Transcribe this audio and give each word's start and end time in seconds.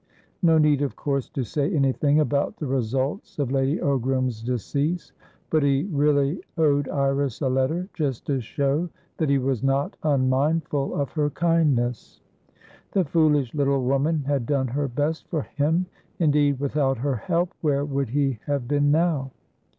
No 0.41 0.57
need, 0.57 0.81
of 0.81 0.95
course, 0.95 1.29
to 1.29 1.43
say 1.43 1.71
anything 1.71 2.19
about 2.19 2.57
the 2.57 2.65
results 2.65 3.37
of 3.37 3.51
Lady 3.51 3.77
Ogram's 3.77 4.41
decease, 4.41 5.11
but 5.51 5.61
he 5.61 5.87
really 5.91 6.41
owed 6.57 6.89
Iris 6.89 7.39
a 7.41 7.47
letter, 7.47 7.87
just 7.93 8.25
to 8.25 8.41
show 8.41 8.89
that 9.17 9.29
he 9.29 9.37
was 9.37 9.61
not 9.61 9.95
unmindful 10.01 10.95
of 10.99 11.11
her 11.11 11.29
kindness. 11.29 12.19
The 12.93 13.05
foolish 13.05 13.53
little 13.53 13.83
woman 13.83 14.23
had 14.23 14.47
done 14.47 14.69
her 14.69 14.87
best 14.87 15.27
for 15.29 15.43
him; 15.43 15.85
indeed, 16.17 16.59
without 16.59 16.97
her 16.97 17.17
help, 17.17 17.53
where 17.61 17.85
would 17.85 18.09
he 18.09 18.39
have 18.47 18.67
been 18.67 18.89
now? 18.89 19.29